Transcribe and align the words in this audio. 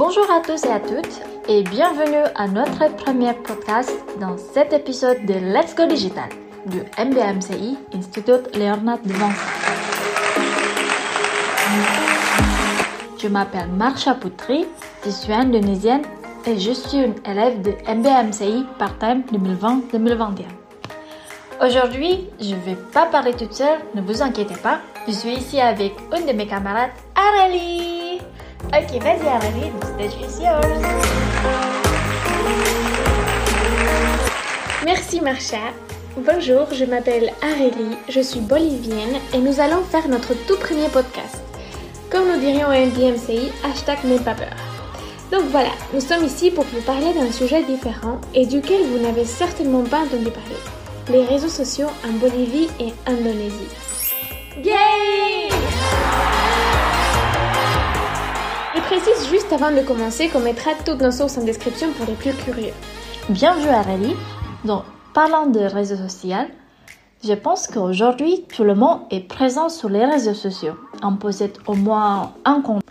Bonjour 0.00 0.24
à 0.30 0.40
tous 0.40 0.64
et 0.64 0.72
à 0.72 0.80
toutes 0.80 1.20
et 1.46 1.62
bienvenue 1.62 2.24
à 2.34 2.48
notre 2.48 2.90
premier 2.96 3.34
podcast 3.34 3.92
dans 4.18 4.38
cet 4.38 4.72
épisode 4.72 5.26
de 5.26 5.34
Let's 5.34 5.76
Go 5.76 5.84
Digital 5.84 6.30
du 6.64 6.78
MBMCI 6.98 7.76
Institut 7.92 8.48
Leonard 8.54 9.00
de 9.04 9.12
Vinci. 9.12 9.40
Je 13.22 13.28
m'appelle 13.28 13.68
Marsha 13.76 14.14
Poutri, 14.14 14.64
je 15.04 15.10
suis 15.10 15.34
indonésienne 15.34 16.06
et 16.46 16.58
je 16.58 16.72
suis 16.72 16.96
une 16.96 17.16
élève 17.26 17.60
de 17.60 17.72
MBMCI 17.86 18.64
part-time 18.78 19.22
2020-2021. 19.30 20.44
Aujourd'hui, 21.62 22.26
je 22.40 22.54
ne 22.54 22.60
vais 22.60 22.78
pas 22.94 23.04
parler 23.04 23.34
toute 23.34 23.52
seule, 23.52 23.80
ne 23.94 24.00
vous 24.00 24.22
inquiétez 24.22 24.56
pas. 24.62 24.78
Je 25.06 25.12
suis 25.12 25.34
ici 25.34 25.60
avec 25.60 25.92
une 26.18 26.26
de 26.26 26.32
mes 26.32 26.46
camarades, 26.46 26.88
Aurélie. 27.18 28.09
Ok, 28.72 29.02
vas-y 29.02 29.26
Aurélie, 29.26 29.72
the 29.80 29.84
stage 29.84 30.20
is 30.22 30.40
yours. 30.40 30.82
Merci 34.84 35.20
Marsha. 35.20 35.72
Bonjour, 36.16 36.68
je 36.72 36.84
m'appelle 36.84 37.32
Aurélie, 37.42 37.96
je 38.08 38.20
suis 38.20 38.38
bolivienne 38.38 39.16
et 39.34 39.38
nous 39.38 39.58
allons 39.58 39.82
faire 39.82 40.06
notre 40.06 40.34
tout 40.46 40.56
premier 40.56 40.88
podcast. 40.88 41.42
Comme 42.12 42.28
nous 42.28 42.38
dirions 42.38 42.68
à 42.68 42.78
MBMCI, 42.78 43.50
hashtag 43.64 44.04
n'aie 44.04 44.20
pas 44.20 44.34
peur. 44.34 44.54
Donc 45.32 45.50
voilà, 45.50 45.70
nous 45.92 46.00
sommes 46.00 46.24
ici 46.24 46.52
pour 46.52 46.64
vous 46.64 46.82
parler 46.82 47.12
d'un 47.12 47.32
sujet 47.32 47.64
différent 47.64 48.20
et 48.34 48.46
duquel 48.46 48.82
vous 48.84 48.98
n'avez 48.98 49.24
certainement 49.24 49.82
pas 49.82 50.02
entendu 50.02 50.30
parler. 50.30 50.60
Les 51.08 51.24
réseaux 51.24 51.48
sociaux 51.48 51.88
en 52.08 52.12
Bolivie 52.18 52.68
et 52.78 52.92
Indonésie. 53.04 53.74
Yay 54.62 55.29
précise 58.90 59.30
juste 59.30 59.52
avant 59.52 59.70
de 59.70 59.82
commencer 59.82 60.28
qu'on 60.30 60.40
mettra 60.40 60.72
toutes 60.84 61.00
nos 61.00 61.12
sources 61.12 61.38
en 61.38 61.44
description 61.44 61.92
pour 61.92 62.06
les 62.06 62.14
plus 62.14 62.32
curieux. 62.32 62.72
Bienvenue 63.28 63.68
Aurélie. 63.68 64.16
Donc, 64.64 64.82
parlant 65.14 65.46
de 65.46 65.60
réseaux 65.60 65.94
sociaux, 65.94 66.48
je 67.22 67.34
pense 67.34 67.68
qu'aujourd'hui, 67.68 68.44
tout 68.52 68.64
le 68.64 68.74
monde 68.74 69.02
est 69.12 69.20
présent 69.20 69.68
sur 69.68 69.90
les 69.90 70.04
réseaux 70.04 70.34
sociaux. 70.34 70.74
On 71.04 71.14
possède 71.14 71.56
au 71.68 71.74
moins 71.74 72.32
un 72.44 72.62
compte. 72.62 72.82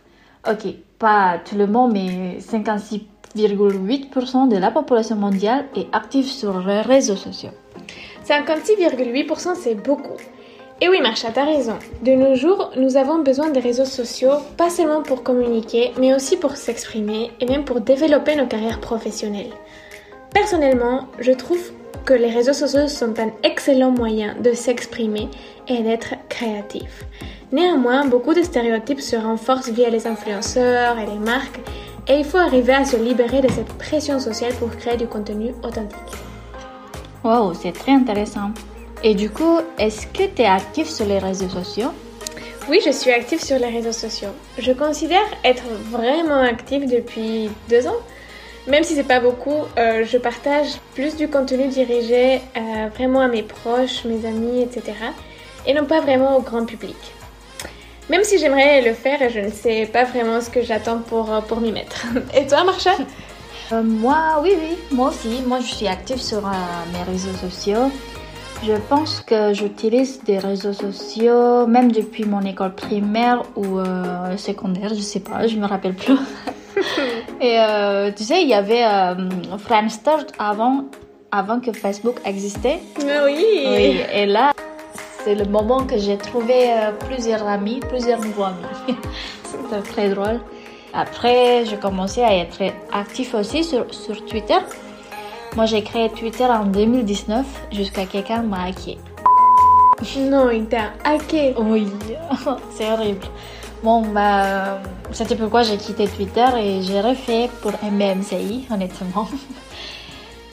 Ok, 0.50 0.68
pas 1.00 1.38
tout 1.44 1.58
le 1.58 1.68
monde, 1.68 1.92
mais 1.92 2.38
56,8% 2.40 4.48
de 4.48 4.56
la 4.56 4.72
population 4.72 5.18
mondiale 5.18 5.66
est 5.76 5.94
active 5.94 6.28
sur 6.28 6.66
les 6.66 6.80
réseaux 6.80 7.18
sociaux. 7.18 7.52
56,8% 8.26 9.56
c'est 9.56 9.76
beaucoup. 9.76 10.16
Et 10.82 10.88
oui, 10.88 11.02
Marcha, 11.02 11.30
t'as 11.34 11.44
raison. 11.44 11.78
De 12.04 12.12
nos 12.12 12.36
jours, 12.36 12.72
nous 12.78 12.96
avons 12.96 13.20
besoin 13.20 13.50
des 13.50 13.60
réseaux 13.60 13.84
sociaux, 13.84 14.32
pas 14.56 14.70
seulement 14.70 15.04
pour 15.04 15.24
communiquer, 15.24 15.92
mais 16.00 16.16
aussi 16.16 16.38
pour 16.38 16.56
s'exprimer 16.56 17.32
et 17.42 17.46
même 17.46 17.66
pour 17.66 17.82
développer 17.82 18.38
nos 18.38 18.46
carrières 18.46 18.80
professionnelles. 18.80 19.52
Personnellement, 20.34 21.08
je 21.20 21.34
trouve 21.34 21.60
que 22.06 22.14
les 22.14 22.30
réseaux 22.30 22.54
sociaux 22.54 22.88
sont 22.88 23.20
un 23.20 23.30
excellent 23.44 23.92
moyen 23.92 24.36
de 24.42 24.54
s'exprimer 24.54 25.28
et 25.68 25.84
d'être 25.84 26.14
créatif. 26.30 27.04
Néanmoins, 27.52 28.06
beaucoup 28.06 28.34
de 28.34 28.42
stéréotypes 28.42 29.02
se 29.02 29.18
renforcent 29.18 29.70
via 29.70 29.90
les 29.90 30.08
influenceurs 30.08 30.98
et 30.98 31.06
les 31.06 31.20
marques, 31.20 31.60
et 32.08 32.20
il 32.20 32.26
faut 32.26 32.38
arriver 32.38 32.74
à 32.74 32.86
se 32.86 32.96
libérer 32.96 33.42
de 33.42 33.52
cette 33.52 33.74
pression 33.74 34.18
sociale 34.18 34.54
pour 34.54 34.70
créer 34.72 34.96
du 34.96 35.08
contenu 35.08 35.50
authentique. 35.62 36.16
Wow, 37.24 37.54
c'est 37.54 37.74
très 37.74 37.92
intéressant. 37.92 38.52
Et 39.04 39.16
du 39.16 39.30
coup, 39.30 39.60
est-ce 39.78 40.06
que 40.08 40.24
tu 40.28 40.42
es 40.42 40.46
actif 40.46 40.88
sur 40.88 41.06
les 41.06 41.20
réseaux 41.20 41.48
sociaux? 41.50 41.92
Oui, 42.70 42.82
je 42.86 42.92
suis 42.92 43.12
active 43.12 43.42
sur 43.44 43.58
les 43.58 43.68
réseaux 43.70 43.94
sociaux. 43.94 44.30
Je 44.58 44.72
considère 44.74 45.24
être 45.44 45.64
vraiment 45.90 46.42
active 46.42 46.86
depuis 46.90 47.50
deux 47.70 47.88
ans. 47.88 47.96
Même 48.68 48.84
si 48.84 48.96
c'est 48.96 49.06
pas 49.06 49.22
beaucoup, 49.22 49.64
euh, 49.78 50.04
je 50.06 50.18
partage 50.18 50.68
plus 50.94 51.16
du 51.16 51.30
contenu 51.30 51.70
dirigé 51.70 52.42
euh, 52.58 52.90
vraiment 52.94 53.22
à 53.22 53.28
mes 53.28 53.42
proches, 53.42 54.04
mes 54.04 54.28
amis, 54.28 54.62
etc. 54.62 54.94
Et 55.66 55.74
non 55.74 55.86
pas 55.86 56.02
vraiment 56.02 56.36
au 56.38 56.42
grand 56.42 56.66
public. 56.66 56.98
Même 58.10 58.24
si 58.24 58.38
j'aimerais 58.38 58.82
le 58.82 58.94
faire, 58.94 59.30
je 59.30 59.40
ne 59.40 59.50
sais 59.50 59.86
pas 59.86 60.04
vraiment 60.04 60.42
ce 60.42 60.50
que 60.50 60.62
j'attends 60.62 61.00
pour, 61.00 61.32
euh, 61.34 61.40
pour 61.42 61.62
m'y 61.62 61.72
mettre. 61.72 62.06
Et 62.36 62.46
toi, 62.46 62.64
Marsha 62.66 62.92
Euh, 63.72 63.82
Moi, 63.82 64.18
oui, 64.44 64.52
oui, 64.60 64.78
moi 64.92 65.10
aussi. 65.10 65.42
Moi, 65.48 65.60
je 65.62 65.74
suis 65.74 65.88
active 65.88 66.20
sur 66.22 66.42
mes 66.42 67.04
réseaux 67.12 67.36
sociaux. 67.38 67.92
Je 68.62 68.74
pense 68.90 69.22
que 69.22 69.54
j'utilise 69.54 70.22
des 70.24 70.38
réseaux 70.38 70.74
sociaux 70.74 71.66
même 71.66 71.92
depuis 71.92 72.26
mon 72.26 72.42
école 72.42 72.76
primaire 72.76 73.44
ou 73.56 73.80
euh, 73.80 74.36
secondaire, 74.38 74.90
je 74.90 75.02
sais 75.02 75.22
pas, 75.22 75.48
je 75.48 75.56
me 75.58 75.66
rappelle 75.66 75.94
plus. 75.94 76.14
Et 77.42 77.58
euh, 77.58 78.12
tu 78.16 78.24
sais, 78.24 78.42
il 78.42 78.50
y 78.50 78.54
avait 78.54 78.84
euh, 78.84 79.16
Friendster 79.58 80.26
avant, 80.38 80.86
avant 81.32 81.60
que 81.60 81.72
Facebook 81.72 82.18
existait. 82.26 82.80
Ah 83.02 83.24
oui. 83.26 83.64
Oui, 83.66 84.02
et 84.14 84.26
là, 84.26 84.52
c'est 85.24 85.36
le 85.36 85.46
moment 85.46 85.86
que 85.86 85.98
j'ai 85.98 86.18
trouvé 86.18 86.72
euh, 86.72 86.92
plusieurs 87.08 87.48
amis, 87.48 87.80
plusieurs 87.80 88.20
nouveaux 88.20 88.44
amis. 88.44 88.58
C'était 89.44 89.82
très 89.82 90.10
drôle. 90.10 90.40
Après, 90.94 91.66
j'ai 91.66 91.78
commencé 91.78 92.22
à 92.24 92.36
être 92.36 92.62
actif 92.92 93.34
aussi 93.36 93.64
sur, 93.64 93.94
sur 93.94 94.26
Twitter. 94.26 94.58
Moi, 95.56 95.66
j'ai 95.66 95.84
créé 95.84 96.10
Twitter 96.10 96.46
en 96.46 96.66
2019 96.66 97.46
jusqu'à 97.72 98.06
quelqu'un 98.06 98.44
m'a 98.44 98.66
hacké. 98.66 98.98
Non, 100.18 100.50
il 100.50 100.68
t'a 100.68 100.94
hacké. 101.04 101.56
Oui, 101.58 101.88
c'est 102.72 102.92
horrible. 102.92 103.26
Bon, 103.84 104.02
bah, 104.02 104.80
c'était 105.12 105.36
pourquoi 105.36 105.64
j'ai 105.64 105.78
quitté 105.78 106.08
Twitter 106.08 106.48
et 106.58 106.82
j'ai 106.82 107.02
refait 107.02 107.50
pour 107.62 107.72
MBMCI, 107.84 108.68
honnêtement. 108.72 109.28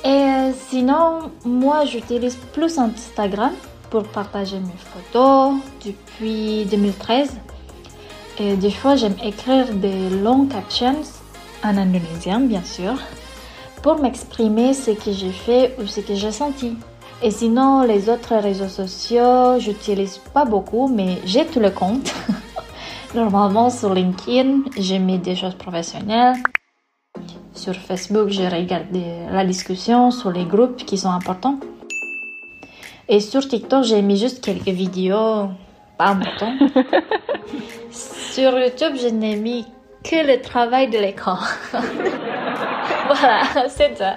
Et 0.04 0.08
euh, 0.08 0.52
sinon, 0.68 1.32
moi, 1.44 1.84
j'utilise 1.84 2.36
plus 2.52 2.78
Instagram 2.78 3.52
pour 3.90 4.04
partager 4.04 4.58
mes 4.60 4.78
photos 4.92 5.54
depuis 5.84 6.64
2013. 6.66 7.30
Et 8.38 8.54
des 8.56 8.70
fois, 8.70 8.94
j'aime 8.94 9.16
écrire 9.24 9.74
des 9.74 10.10
longs 10.10 10.46
captions 10.46 11.02
en 11.64 11.76
indonésien, 11.76 12.38
bien 12.40 12.62
sûr, 12.62 12.94
pour 13.82 14.00
m'exprimer 14.00 14.74
ce 14.74 14.90
que 14.92 15.12
j'ai 15.12 15.30
fait 15.30 15.74
ou 15.80 15.86
ce 15.86 16.00
que 16.00 16.14
j'ai 16.14 16.32
senti. 16.32 16.76
Et 17.22 17.30
sinon, 17.30 17.82
les 17.82 18.08
autres 18.10 18.36
réseaux 18.36 18.68
sociaux, 18.68 19.58
j'utilise 19.58 20.18
pas 20.34 20.44
beaucoup, 20.44 20.88
mais 20.88 21.18
j'ai 21.24 21.46
tout 21.46 21.60
le 21.60 21.70
compte. 21.70 22.12
Normalement, 23.14 23.70
sur 23.70 23.94
LinkedIn, 23.94 24.64
j'ai 24.78 24.98
mis 24.98 25.18
des 25.18 25.34
choses 25.36 25.54
professionnelles. 25.54 26.36
Sur 27.54 27.74
Facebook, 27.74 28.28
je 28.28 28.42
regarde 28.42 28.90
des- 28.92 29.26
la 29.30 29.44
discussion 29.46 30.10
sur 30.10 30.30
les 30.30 30.44
groupes 30.44 30.76
qui 30.84 30.98
sont 30.98 31.10
importants. 31.10 31.58
Et 33.08 33.20
sur 33.20 33.46
TikTok, 33.48 33.84
j'ai 33.84 34.02
mis 34.02 34.18
juste 34.18 34.44
quelques 34.44 34.68
vidéos 34.68 35.48
pas 35.96 36.08
importantes. 36.08 36.58
sur 37.90 38.58
YouTube, 38.58 38.94
je 39.00 39.08
n'ai 39.08 39.36
mis 39.36 39.64
que 40.04 40.16
le 40.26 40.42
travail 40.42 40.90
de 40.90 40.98
l'écran. 40.98 41.38
voilà, 43.14 43.42
c'est 43.68 43.96
ça. 43.96 44.16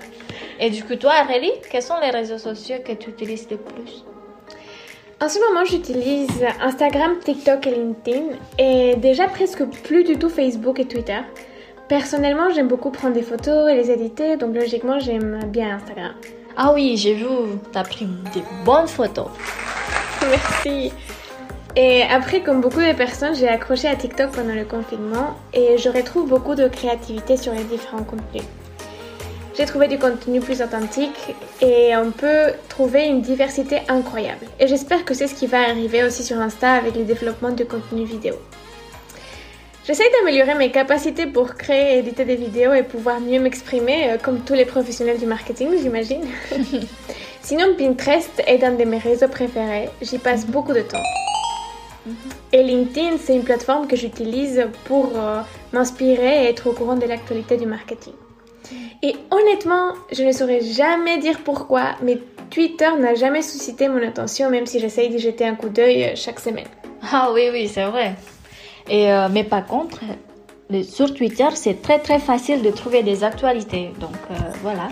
Et 0.59 0.69
du 0.69 0.83
coup, 0.83 0.95
toi, 0.95 1.13
Aurélie, 1.23 1.51
quels 1.71 1.81
sont 1.81 1.99
les 2.01 2.09
réseaux 2.09 2.37
sociaux 2.37 2.77
que 2.85 2.93
tu 2.93 3.09
utilises 3.09 3.47
le 3.49 3.57
plus? 3.57 4.03
En 5.21 5.27
ce 5.27 5.39
moment, 5.39 5.65
j'utilise 5.65 6.45
Instagram, 6.61 7.19
TikTok 7.23 7.67
et 7.67 7.71
LinkedIn 7.71 8.23
et 8.57 8.95
déjà 8.95 9.27
presque 9.27 9.65
plus 9.83 10.03
du 10.03 10.17
tout 10.17 10.29
Facebook 10.29 10.79
et 10.79 10.85
Twitter. 10.85 11.19
Personnellement, 11.89 12.49
j'aime 12.53 12.67
beaucoup 12.67 12.89
prendre 12.89 13.15
des 13.15 13.21
photos 13.21 13.69
et 13.69 13.75
les 13.75 13.91
éditer, 13.91 14.37
donc 14.37 14.55
logiquement, 14.55 14.99
j'aime 14.99 15.45
bien 15.47 15.75
Instagram. 15.75 16.13
Ah 16.55 16.71
oui, 16.73 16.95
j'ai 16.97 17.15
vu, 17.15 17.25
t'as 17.71 17.83
pris 17.83 18.05
des 18.33 18.43
bonnes 18.63 18.87
photos. 18.87 19.27
Merci. 20.29 20.93
Et 21.75 22.03
après, 22.03 22.41
comme 22.41 22.61
beaucoup 22.61 22.79
de 22.81 22.93
personnes, 22.93 23.35
j'ai 23.35 23.47
accroché 23.47 23.87
à 23.87 23.95
TikTok 23.95 24.31
pendant 24.31 24.55
le 24.55 24.65
confinement 24.65 25.35
et 25.53 25.77
je 25.77 25.89
retrouve 25.89 26.29
beaucoup 26.29 26.55
de 26.55 26.67
créativité 26.67 27.37
sur 27.37 27.53
les 27.53 27.63
différents 27.63 28.03
contenus. 28.03 28.43
J'ai 29.59 29.65
trouvé 29.65 29.89
du 29.89 29.99
contenu 29.99 30.39
plus 30.39 30.61
authentique 30.61 31.35
et 31.61 31.93
on 31.97 32.11
peut 32.11 32.53
trouver 32.69 33.07
une 33.07 33.19
diversité 33.21 33.81
incroyable. 33.89 34.45
Et 34.57 34.69
j'espère 34.69 35.03
que 35.03 35.13
c'est 35.13 35.27
ce 35.27 35.35
qui 35.35 35.47
va 35.47 35.59
arriver 35.67 36.05
aussi 36.05 36.23
sur 36.23 36.39
Insta 36.39 36.71
avec 36.71 36.95
le 36.95 37.03
développement 37.03 37.49
du 37.49 37.65
contenu 37.65 38.05
vidéo. 38.05 38.35
J'essaie 39.85 40.09
d'améliorer 40.17 40.55
mes 40.55 40.71
capacités 40.71 41.27
pour 41.27 41.55
créer 41.55 41.95
et 41.95 41.99
éditer 41.99 42.23
des 42.23 42.37
vidéos 42.37 42.73
et 42.73 42.83
pouvoir 42.83 43.19
mieux 43.19 43.41
m'exprimer, 43.41 44.11
euh, 44.11 44.17
comme 44.17 44.39
tous 44.45 44.53
les 44.53 44.63
professionnels 44.63 45.19
du 45.19 45.25
marketing, 45.25 45.71
j'imagine. 45.77 46.23
Sinon, 47.41 47.75
Pinterest 47.77 48.41
est 48.47 48.63
un 48.63 48.71
de 48.71 48.85
mes 48.85 48.99
réseaux 48.99 49.27
préférés. 49.27 49.89
J'y 50.01 50.19
passe 50.19 50.45
beaucoup 50.47 50.71
de 50.71 50.83
temps. 50.83 51.03
Et 52.53 52.63
LinkedIn, 52.63 53.17
c'est 53.21 53.35
une 53.35 53.43
plateforme 53.43 53.87
que 53.87 53.97
j'utilise 53.97 54.67
pour 54.85 55.11
euh, 55.17 55.41
m'inspirer 55.73 56.45
et 56.45 56.49
être 56.49 56.67
au 56.67 56.71
courant 56.71 56.95
de 56.95 57.05
l'actualité 57.05 57.57
du 57.57 57.65
marketing. 57.65 58.13
Et 59.01 59.15
honnêtement, 59.31 59.93
je 60.11 60.23
ne 60.23 60.31
saurais 60.31 60.61
jamais 60.61 61.17
dire 61.17 61.39
pourquoi, 61.43 61.95
mais 62.01 62.19
Twitter 62.49 62.89
n'a 62.99 63.15
jamais 63.15 63.41
suscité 63.41 63.87
mon 63.87 64.01
attention, 64.05 64.49
même 64.49 64.65
si 64.65 64.79
j'essaye 64.79 65.09
d'y 65.09 65.19
jeter 65.19 65.45
un 65.45 65.55
coup 65.55 65.69
d'œil 65.69 66.03
euh, 66.03 66.11
chaque 66.15 66.39
semaine. 66.39 66.67
Ah 67.11 67.29
oui, 67.33 67.49
oui, 67.51 67.67
c'est 67.67 67.85
vrai. 67.85 68.15
Et, 68.89 69.11
euh, 69.11 69.27
mais 69.31 69.43
par 69.43 69.65
contre, 69.65 69.99
sur 70.83 71.13
Twitter, 71.13 71.47
c'est 71.53 71.81
très 71.81 71.99
très 71.99 72.19
facile 72.19 72.61
de 72.61 72.71
trouver 72.71 73.03
des 73.03 73.23
actualités. 73.23 73.91
Donc 73.99 74.15
euh, 74.31 74.35
voilà. 74.61 74.89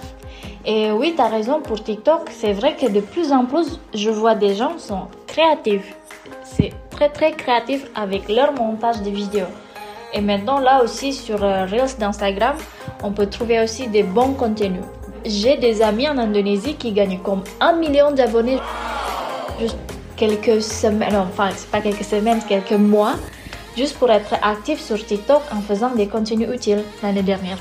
Et 0.65 0.91
oui, 0.91 1.13
tu 1.15 1.21
as 1.21 1.27
raison 1.27 1.61
pour 1.61 1.83
TikTok. 1.83 2.29
C'est 2.31 2.53
vrai 2.53 2.75
que 2.75 2.87
de 2.87 2.99
plus 2.99 3.31
en 3.31 3.45
plus, 3.45 3.79
je 3.93 4.09
vois 4.09 4.35
des 4.35 4.55
gens 4.55 4.77
sont 4.77 5.07
créatifs. 5.25 5.95
C'est 6.43 6.73
très 6.89 7.09
très 7.09 7.31
créatif 7.31 7.85
avec 7.95 8.27
leur 8.29 8.53
montage 8.53 9.01
de 9.01 9.09
vidéos. 9.09 9.47
Et 10.13 10.21
maintenant, 10.21 10.59
là 10.59 10.83
aussi, 10.83 11.13
sur 11.13 11.43
euh, 11.43 11.65
Reels 11.65 11.97
d'Instagram, 11.99 12.55
on 13.03 13.11
peut 13.11 13.27
trouver 13.27 13.61
aussi 13.61 13.87
des 13.87 14.03
bons 14.03 14.33
contenus. 14.33 14.81
J'ai 15.25 15.57
des 15.57 15.81
amis 15.81 16.07
en 16.07 16.17
Indonésie 16.17 16.75
qui 16.75 16.91
gagnent 16.91 17.19
comme 17.19 17.43
un 17.59 17.73
million 17.73 18.11
d'abonnés 18.11 18.59
juste 19.59 19.77
quelques 20.15 20.61
semaines, 20.61 21.15
enfin, 21.15 21.49
c'est 21.55 21.69
pas 21.69 21.81
quelques 21.81 22.03
semaines, 22.03 22.39
quelques 22.47 22.71
mois, 22.71 23.15
juste 23.77 23.97
pour 23.97 24.09
être 24.09 24.33
actif 24.41 24.79
sur 24.79 25.03
TikTok 25.03 25.41
en 25.51 25.61
faisant 25.61 25.93
des 25.93 26.07
contenus 26.07 26.49
utiles 26.51 26.83
l'année 27.03 27.21
dernière. 27.21 27.57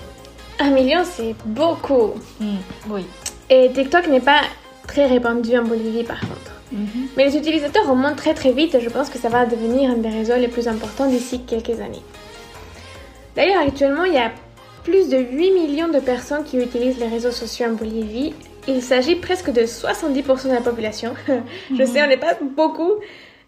Un 0.59 0.71
million, 0.71 1.01
c'est 1.05 1.35
beaucoup. 1.45 2.15
Hmm, 2.41 2.57
oui. 2.89 3.05
Et 3.51 3.71
TikTok 3.73 4.09
n'est 4.09 4.21
pas 4.21 4.41
très 4.87 5.07
répandu 5.07 5.57
en 5.57 5.65
Bolivie 5.65 6.05
par 6.05 6.21
contre. 6.21 6.53
Mhm. 6.73 7.09
Mais 7.17 7.27
les 7.27 7.37
utilisateurs 7.37 7.89
remontent 7.89 8.17
très 8.17 8.35
très 8.35 8.53
vite 8.53 8.75
et 8.75 8.81
je 8.81 8.89
pense 8.89 9.09
que 9.11 9.19
ça 9.19 9.29
va 9.29 9.47
devenir 9.47 9.91
un 9.91 9.97
des 9.97 10.09
réseaux 10.09 10.37
les 10.37 10.49
plus 10.49 10.67
importants 10.67 11.07
d'ici 11.07 11.43
quelques 11.43 11.81
années. 11.81 12.03
D'ailleurs, 13.37 13.63
actuellement, 13.63 14.05
il 14.05 14.15
y 14.15 14.19
a 14.19 14.33
plus 14.83 15.11
de 15.11 15.19
8 15.19 15.51
millions 15.51 15.89
de 15.89 16.01
personnes 16.01 16.45
qui 16.45 16.57
utilisent 16.59 16.99
les 16.99 17.09
réseaux 17.09 17.31
sociaux 17.31 17.67
en 17.67 17.73
Bolivie. 17.73 18.35
Il 18.67 18.83
s'agit 18.83 19.17
presque 19.17 19.51
de 19.51 19.63
70% 19.63 20.49
de 20.49 20.55
la 20.55 20.61
population. 20.63 21.15
je 21.77 21.85
sais, 21.85 22.03
on 22.03 22.07
n'est 22.07 22.17
pas 22.17 22.39
beaucoup, 22.41 22.95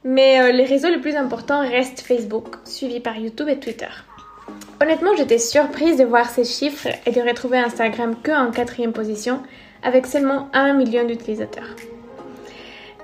mais 0.05 0.41
euh, 0.41 0.53
les 0.53 0.65
réseaux 0.65 0.89
les 0.89 0.99
plus 0.99 1.17
importants 1.17 1.61
restent 1.61 2.01
Facebook, 2.01 2.57
suivi 2.65 3.01
par 3.01 3.17
YouTube 3.17 3.49
et 3.49 3.59
Twitter. 3.59 3.89
Honnêtement, 4.83 5.17
j'étais 5.17 5.39
surprise 5.39 5.97
de 5.97 6.05
voir 6.05 6.29
ces 6.29 6.45
chiffres 6.45 6.89
et 7.07 7.11
de 7.11 7.21
retrouver 7.21 7.59
Instagram 7.59 8.15
que 8.23 8.31
en 8.31 8.51
quatrième 8.51 8.93
position, 8.93 9.43
avec 9.83 10.07
seulement 10.07 10.49
1 10.53 10.75
million 10.75 11.05
d'utilisateurs. 11.05 11.75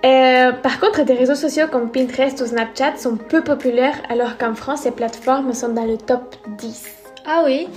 Euh, 0.04 0.52
par 0.52 0.80
contre, 0.80 1.02
des 1.04 1.14
réseaux 1.14 1.34
sociaux 1.34 1.66
comme 1.72 1.90
Pinterest 1.90 2.38
ou 2.42 2.46
Snapchat 2.46 2.98
sont 2.98 3.16
peu 3.16 3.42
populaires, 3.42 3.96
alors 4.10 4.36
qu'en 4.36 4.54
France, 4.54 4.80
ces 4.80 4.90
plateformes 4.90 5.54
sont 5.54 5.70
dans 5.70 5.86
le 5.86 5.96
top 5.96 6.36
10. 6.58 6.84
Ah 7.26 7.42
oui, 7.46 7.68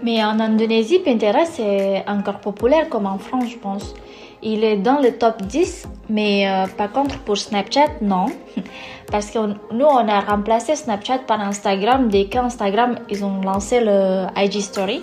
mais 0.00 0.22
en 0.22 0.38
Indonésie, 0.38 1.00
Pinterest 1.00 1.58
est 1.58 2.04
encore 2.06 2.38
populaire 2.38 2.88
comme 2.88 3.06
en 3.06 3.18
France, 3.18 3.50
je 3.50 3.58
pense. 3.58 3.92
Il 4.40 4.62
est 4.62 4.76
dans 4.76 5.00
le 5.00 5.10
top 5.12 5.42
10, 5.42 5.88
mais 6.10 6.46
euh, 6.46 6.66
par 6.76 6.92
contre 6.92 7.18
pour 7.20 7.36
Snapchat, 7.36 7.88
non. 8.02 8.26
Parce 9.10 9.30
que 9.32 9.38
nous, 9.38 9.86
on 9.86 10.08
a 10.08 10.20
remplacé 10.20 10.76
Snapchat 10.76 11.18
par 11.26 11.40
Instagram 11.40 12.08
dès 12.08 12.26
qu'Instagram, 12.26 13.00
ils 13.10 13.24
ont 13.24 13.40
lancé 13.40 13.80
le 13.80 14.26
IG 14.36 14.60
Story. 14.60 15.02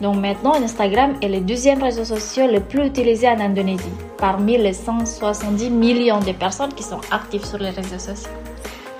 Donc 0.00 0.16
maintenant, 0.16 0.54
Instagram 0.54 1.16
est 1.20 1.28
le 1.28 1.40
deuxième 1.40 1.82
réseau 1.82 2.04
social 2.04 2.52
le 2.52 2.60
plus 2.60 2.86
utilisé 2.86 3.28
en 3.28 3.38
Indonésie, 3.38 3.92
parmi 4.16 4.56
les 4.56 4.72
170 4.72 5.68
millions 5.70 6.20
de 6.20 6.32
personnes 6.32 6.72
qui 6.72 6.82
sont 6.82 7.00
actives 7.10 7.44
sur 7.44 7.58
les 7.58 7.70
réseaux 7.70 7.98
sociaux. 7.98 8.30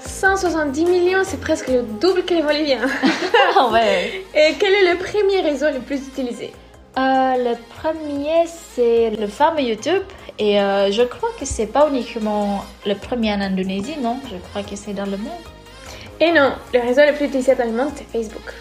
170 0.01 0.85
millions, 0.85 1.23
c'est 1.25 1.41
presque 1.41 1.69
le 1.69 1.83
double 1.83 2.25
que 2.25 2.35
les 2.35 2.43
Boliviens. 2.43 2.87
ouais. 3.73 4.25
Et 4.35 4.55
quel 4.59 4.73
est 4.75 4.93
le 4.93 4.99
premier 4.99 5.41
réseau 5.41 5.67
le 5.73 5.81
plus 5.81 6.07
utilisé? 6.07 6.53
Euh, 6.99 7.01
le 7.39 7.55
premier, 7.79 8.45
c'est 8.47 9.11
le 9.11 9.27
fameux 9.27 9.63
YouTube. 9.63 10.03
Et 10.39 10.61
euh, 10.61 10.91
je 10.91 11.03
crois 11.03 11.31
que 11.39 11.45
c'est 11.45 11.67
pas 11.67 11.89
uniquement 11.89 12.65
le 12.87 12.95
premier 12.95 13.33
en 13.33 13.41
Indonésie, 13.41 13.97
non? 13.99 14.19
Je 14.31 14.37
crois 14.51 14.63
que 14.63 14.77
c'est 14.77 14.95
dans 14.95 15.05
le 15.07 15.17
monde. 15.17 15.45
Et 16.19 16.33
non, 16.33 16.53
le 16.75 16.81
réseau 16.81 17.03
le 17.07 17.15
plus 17.15 17.27
utilisé 17.27 17.55
dans 17.55 17.67
le 17.67 17.73
monde, 17.73 17.93
c'est 17.95 18.07
Facebook. 18.07 18.53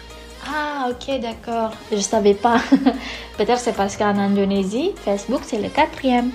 Ah, 0.52 0.88
ok, 0.90 1.20
d'accord. 1.20 1.70
Je 1.92 1.98
savais 1.98 2.34
pas. 2.34 2.56
Peut-être 3.38 3.58
c'est 3.58 3.76
parce 3.76 3.96
qu'en 3.96 4.18
Indonésie, 4.18 4.92
Facebook 4.96 5.42
c'est 5.44 5.60
le 5.60 5.68
quatrième. 5.68 6.30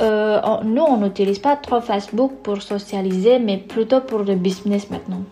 Euh, 0.00 0.40
nous, 0.64 0.82
on 0.82 0.96
n'utilise 0.96 1.38
pas 1.38 1.56
trop 1.56 1.80
Facebook 1.80 2.32
pour 2.42 2.62
socialiser, 2.62 3.38
mais 3.38 3.58
plutôt 3.58 4.00
pour 4.00 4.20
le 4.20 4.34
business 4.34 4.90
maintenant. 4.90 5.22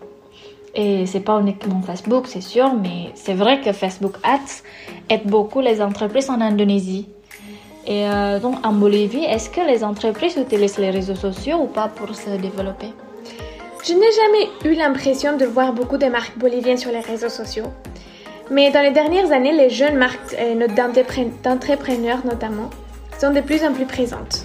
Et 0.73 1.05
c'est 1.05 1.19
pas 1.19 1.39
uniquement 1.39 1.81
Facebook, 1.81 2.27
c'est 2.27 2.41
sûr, 2.41 2.73
mais 2.73 3.11
c'est 3.13 3.33
vrai 3.33 3.61
que 3.61 3.73
Facebook 3.73 4.15
Ads 4.23 4.63
aide 5.09 5.25
beaucoup 5.25 5.59
les 5.59 5.81
entreprises 5.81 6.29
en 6.29 6.39
Indonésie. 6.39 7.07
Et 7.85 8.07
euh, 8.07 8.39
donc 8.39 8.65
en 8.65 8.71
Bolivie, 8.71 9.25
est-ce 9.25 9.49
que 9.49 9.61
les 9.61 9.83
entreprises 9.83 10.37
utilisent 10.37 10.77
les 10.77 10.89
réseaux 10.89 11.15
sociaux 11.15 11.57
ou 11.61 11.67
pas 11.67 11.89
pour 11.89 12.15
se 12.15 12.29
développer? 12.29 12.87
Je 13.85 13.93
n'ai 13.93 14.11
jamais 14.21 14.71
eu 14.71 14.77
l'impression 14.77 15.35
de 15.35 15.45
voir 15.45 15.73
beaucoup 15.73 15.97
de 15.97 16.05
marques 16.05 16.37
boliviennes 16.37 16.77
sur 16.77 16.91
les 16.91 17.01
réseaux 17.01 17.29
sociaux. 17.29 17.65
Mais 18.53 18.69
dans 18.71 18.81
les 18.81 18.91
dernières 18.91 19.31
années, 19.31 19.51
les 19.51 19.69
jeunes 19.69 19.97
marques 19.97 20.35
euh, 20.39 20.67
d'entrepre- 20.67 21.31
d'entrepreneurs 21.43 22.19
notamment 22.23 22.69
sont 23.19 23.31
de 23.33 23.41
plus 23.41 23.63
en 23.63 23.73
plus 23.73 23.85
présentes. 23.85 24.43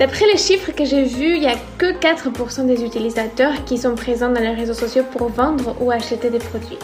D'après 0.00 0.26
les 0.32 0.38
chiffres 0.38 0.72
que 0.72 0.84
j'ai 0.84 1.04
vus, 1.04 1.34
il 1.36 1.40
n'y 1.40 1.46
a 1.46 1.54
que 1.78 1.92
4% 1.92 2.66
des 2.66 2.82
utilisateurs 2.84 3.64
qui 3.66 3.76
sont 3.78 3.94
présents 3.94 4.30
dans 4.30 4.40
les 4.40 4.54
réseaux 4.54 4.74
sociaux 4.84 5.04
pour 5.16 5.28
vendre 5.28 5.76
ou 5.80 5.90
acheter 5.90 6.30
des 6.30 6.38
produits. 6.38 6.78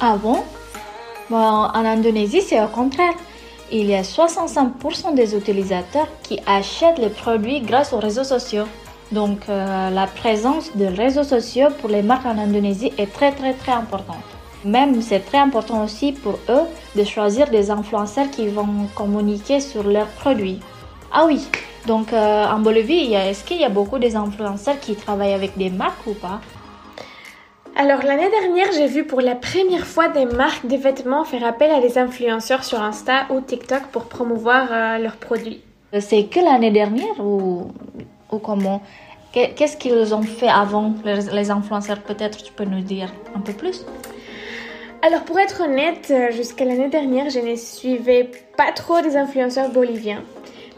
Ah 0.00 0.16
bon? 0.20 0.38
Bon, 1.30 1.36
En 1.36 1.84
Indonésie, 1.84 2.40
c'est 2.42 2.60
au 2.60 2.66
contraire. 2.68 3.14
Il 3.70 3.86
y 3.86 3.94
a 3.94 4.02
65% 4.02 5.14
des 5.14 5.36
utilisateurs 5.36 6.08
qui 6.22 6.40
achètent 6.46 6.98
les 6.98 7.10
produits 7.10 7.60
grâce 7.60 7.92
aux 7.92 7.98
réseaux 7.98 8.24
sociaux. 8.24 8.64
Donc 9.12 9.38
euh, 9.48 9.90
la 9.90 10.06
présence 10.06 10.74
des 10.74 10.88
réseaux 10.88 11.22
sociaux 11.24 11.68
pour 11.80 11.90
les 11.90 12.02
marques 12.02 12.26
en 12.26 12.38
Indonésie 12.38 12.92
est 12.98 13.12
très 13.12 13.32
très 13.32 13.52
très 13.52 13.72
importante. 13.72 14.24
Même 14.64 15.02
c'est 15.02 15.20
très 15.20 15.38
important 15.38 15.82
aussi 15.84 16.12
pour 16.12 16.38
eux 16.48 16.62
de 16.96 17.04
choisir 17.04 17.48
des 17.50 17.70
influenceurs 17.70 18.30
qui 18.30 18.46
vont 18.48 18.86
communiquer 18.94 19.60
sur 19.60 19.82
leurs 19.82 20.06
produits. 20.06 20.60
Ah 21.12 21.24
oui, 21.26 21.46
donc 21.86 22.12
euh, 22.12 22.44
en 22.46 22.60
Bolivie, 22.60 23.12
est-ce 23.12 23.44
qu'il 23.44 23.58
y 23.60 23.64
a 23.64 23.68
beaucoup 23.68 23.98
des 23.98 24.14
influenceurs 24.16 24.78
qui 24.80 24.94
travaillent 24.94 25.34
avec 25.34 25.58
des 25.58 25.68
marques 25.70 26.06
ou 26.06 26.14
pas? 26.14 26.40
Alors 27.74 28.02
l'année 28.02 28.30
dernière, 28.30 28.68
j'ai 28.72 28.86
vu 28.86 29.04
pour 29.04 29.20
la 29.20 29.34
première 29.34 29.86
fois 29.86 30.08
des 30.08 30.26
marques 30.26 30.66
de 30.66 30.76
vêtements 30.76 31.24
faire 31.24 31.44
appel 31.44 31.70
à 31.70 31.80
des 31.80 31.98
influenceurs 31.98 32.64
sur 32.64 32.80
Insta 32.80 33.26
ou 33.30 33.40
TikTok 33.40 33.84
pour 33.90 34.04
promouvoir 34.04 34.68
euh, 34.70 34.98
leurs 34.98 35.16
produits. 35.16 35.60
C'est 35.98 36.24
que 36.24 36.40
l'année 36.40 36.70
dernière 36.70 37.18
ou, 37.20 37.72
ou 38.30 38.38
comment? 38.38 38.82
Qu'est- 39.32 39.54
Qu'est-ce 39.54 39.76
qu'ils 39.78 40.14
ont 40.14 40.22
fait 40.22 40.48
avant, 40.48 40.92
les 41.04 41.50
influenceurs 41.50 42.00
Peut-être 42.00 42.42
tu 42.42 42.52
peux 42.52 42.64
nous 42.64 42.80
dire 42.82 43.10
un 43.34 43.40
peu 43.40 43.52
plus? 43.54 43.84
Alors 45.04 45.22
pour 45.22 45.40
être 45.40 45.62
honnête, 45.62 46.12
euh, 46.12 46.30
jusqu'à 46.30 46.64
l'année 46.64 46.88
dernière, 46.88 47.28
je 47.28 47.40
ne 47.40 47.56
suivais 47.56 48.30
pas 48.56 48.70
trop 48.70 49.00
des 49.00 49.16
influenceurs 49.16 49.68
boliviens. 49.72 50.22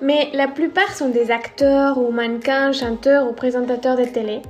Mais 0.00 0.30
la 0.32 0.48
plupart 0.48 0.96
sont 0.96 1.10
des 1.10 1.30
acteurs 1.30 1.98
ou 1.98 2.10
mannequins, 2.10 2.72
chanteurs 2.72 3.28
ou 3.28 3.34
présentateurs 3.34 3.96
de 3.98 4.04
télé. 4.04 4.40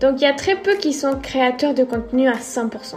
Donc 0.00 0.20
il 0.20 0.22
y 0.22 0.26
a 0.26 0.32
très 0.32 0.56
peu 0.56 0.74
qui 0.74 0.92
sont 0.92 1.14
créateurs 1.22 1.74
de 1.74 1.84
contenu 1.84 2.28
à 2.28 2.38
100%. 2.38 2.96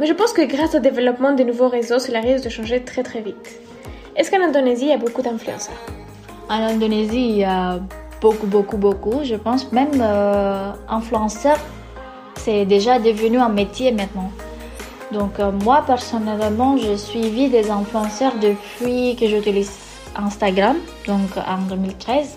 Mais 0.00 0.06
je 0.06 0.12
pense 0.12 0.32
que 0.32 0.42
grâce 0.42 0.74
au 0.74 0.80
développement 0.80 1.32
de 1.32 1.44
nouveaux 1.44 1.68
réseaux, 1.68 2.00
cela 2.00 2.18
risque 2.18 2.42
de 2.42 2.50
changer 2.50 2.82
très 2.82 3.04
très 3.04 3.20
vite. 3.20 3.60
Est-ce 4.16 4.32
qu'en 4.32 4.42
Indonésie, 4.42 4.86
il 4.86 4.90
y 4.90 4.92
a 4.92 4.98
beaucoup 4.98 5.22
d'influenceurs? 5.22 5.80
En 6.48 6.64
Indonésie, 6.64 7.28
il 7.28 7.36
y 7.36 7.44
a 7.44 7.78
beaucoup, 8.20 8.48
beaucoup, 8.48 8.76
beaucoup. 8.76 9.20
Je 9.22 9.36
pense 9.36 9.70
même 9.70 10.00
euh, 10.00 10.72
influenceur, 10.88 11.58
c'est 12.38 12.64
déjà 12.64 12.98
devenu 12.98 13.38
un 13.38 13.48
métier 13.48 13.92
maintenant. 13.92 14.32
Donc 15.14 15.38
euh, 15.38 15.52
moi, 15.52 15.84
personnellement, 15.86 16.76
j'ai 16.76 16.98
suivi 16.98 17.48
des 17.48 17.70
influenceurs 17.70 18.32
depuis 18.42 19.14
que 19.14 19.28
j'utilise 19.28 19.70
Instagram, 20.16 20.76
donc 21.06 21.30
en 21.36 21.58
2013. 21.68 22.36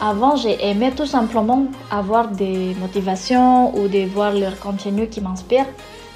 Avant, 0.00 0.34
j'ai 0.34 0.56
aimé 0.68 0.90
tout 0.96 1.06
simplement 1.06 1.66
avoir 1.92 2.28
des 2.28 2.74
motivations 2.80 3.72
ou 3.78 3.86
de 3.86 4.06
voir 4.06 4.32
leur 4.32 4.58
contenu 4.58 5.06
qui 5.06 5.20
m'inspire. 5.20 5.66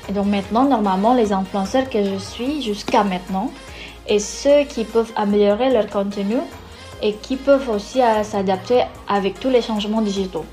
Et 0.08 0.12
donc 0.12 0.26
maintenant, 0.26 0.64
normalement, 0.64 1.14
les 1.14 1.32
influenceurs 1.32 1.88
que 1.88 2.02
je 2.02 2.18
suis 2.18 2.61
jusqu'à 2.61 3.04
maintenant 3.04 3.52
et 4.08 4.18
ceux 4.18 4.64
qui 4.64 4.82
peuvent 4.82 5.12
améliorer 5.14 5.70
leur 5.70 5.87
contenu 5.87 6.38
et 7.02 7.12
qui 7.12 7.37
peuvent 7.37 7.68
aussi 7.70 8.02
euh, 8.02 8.25
s'adapter 8.25 8.82
avec 9.06 9.38
tous 9.38 9.50
les 9.50 9.62
changements 9.62 10.02
digitaux. 10.02 10.44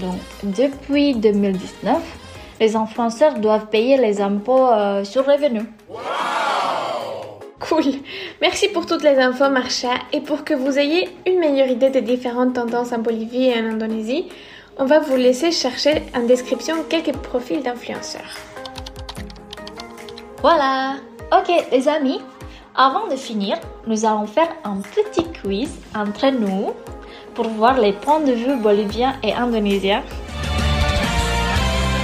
Donc, 0.00 0.18
depuis 0.42 1.14
2019, 1.14 2.00
les 2.62 2.76
influenceurs 2.76 3.40
doivent 3.40 3.66
payer 3.66 3.96
les 3.96 4.20
impôts 4.20 4.68
euh, 4.68 5.02
sur 5.02 5.26
revenu. 5.26 5.62
Cool. 7.58 7.86
Merci 8.40 8.68
pour 8.68 8.86
toutes 8.86 9.02
les 9.02 9.18
infos, 9.18 9.48
Marcha. 9.48 9.94
Et 10.12 10.20
pour 10.20 10.44
que 10.44 10.54
vous 10.54 10.78
ayez 10.78 11.08
une 11.26 11.40
meilleure 11.40 11.66
idée 11.66 11.90
des 11.90 12.02
différentes 12.02 12.54
tendances 12.54 12.92
en 12.92 12.98
Bolivie 12.98 13.48
et 13.48 13.54
en 13.60 13.64
Indonésie, 13.72 14.28
on 14.78 14.84
va 14.84 15.00
vous 15.00 15.16
laisser 15.16 15.50
chercher 15.50 16.04
en 16.14 16.20
description 16.20 16.76
quelques 16.88 17.16
profils 17.16 17.62
d'influenceurs. 17.64 18.34
Voilà. 20.40 20.94
Ok, 21.36 21.50
les 21.72 21.88
amis, 21.88 22.20
avant 22.76 23.08
de 23.08 23.16
finir, 23.16 23.58
nous 23.88 24.04
allons 24.04 24.26
faire 24.26 24.50
un 24.62 24.76
petit 24.94 25.26
quiz 25.40 25.70
entre 25.96 26.28
nous 26.28 26.74
pour 27.34 27.48
voir 27.48 27.80
les 27.80 27.92
points 27.92 28.20
de 28.20 28.32
vue 28.32 28.56
boliviens 28.56 29.14
et 29.24 29.32
indonésiens. 29.32 30.04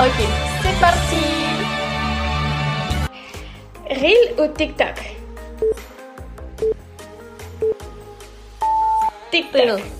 Ok, 0.00 0.47
c'est 0.78 0.84
parti. 0.84 1.24
Reel 3.90 4.34
ou 4.38 4.46
TikTok? 4.54 4.96
TikTok. 9.30 9.80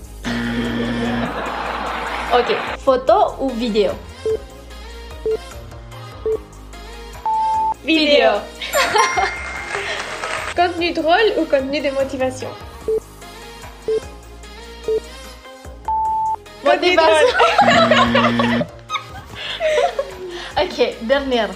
Ok. 2.29 2.53
Photo 2.85 3.33
ou 3.39 3.49
vidéo? 3.49 3.91
Vidéo. 7.83 8.37
contenu 10.55 10.93
drôle 10.93 11.33
ou 11.37 11.45
contenu 11.45 11.81
de 11.81 11.89
motivation? 11.89 12.53
Motivation. 16.63 17.27
ok, 20.63 20.95
dernière. 21.03 21.49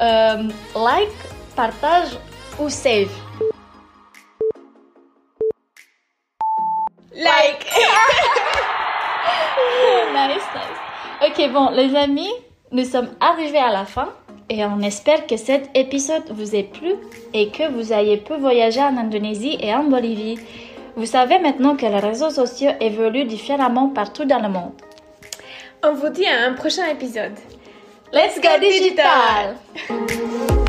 Euh, 0.00 0.48
like, 0.76 1.12
partage 1.56 2.18
ou 2.58 2.68
save? 2.68 3.08
Like. 7.14 7.64
nice, 10.14 10.48
nice. 10.54 10.78
Ok, 11.26 11.52
bon, 11.52 11.70
les 11.70 11.94
amis, 11.96 12.30
nous 12.72 12.84
sommes 12.84 13.10
arrivés 13.20 13.58
à 13.58 13.70
la 13.70 13.84
fin 13.84 14.08
et 14.50 14.64
on 14.64 14.80
espère 14.80 15.26
que 15.26 15.36
cet 15.36 15.70
épisode 15.76 16.24
vous 16.30 16.54
ait 16.54 16.64
plu 16.64 16.94
et 17.32 17.50
que 17.50 17.68
vous 17.70 17.92
ayez 17.92 18.18
pu 18.18 18.34
voyager 18.34 18.80
en 18.80 18.96
Indonésie 18.96 19.56
et 19.60 19.74
en 19.74 19.84
Bolivie. 19.84 20.38
Vous 20.96 21.06
savez 21.06 21.38
maintenant 21.38 21.76
que 21.76 21.86
les 21.86 21.98
réseaux 21.98 22.30
sociaux 22.30 22.70
évoluent 22.80 23.24
différemment 23.24 23.88
partout 23.88 24.24
dans 24.24 24.40
le 24.40 24.48
monde. 24.48 24.72
On 25.82 25.94
vous 25.94 26.08
dit 26.08 26.26
à 26.26 26.46
un 26.46 26.52
prochain 26.52 26.86
épisode. 26.88 27.34
Let's 28.14 28.38
go 28.38 28.60
digital! 28.60 30.63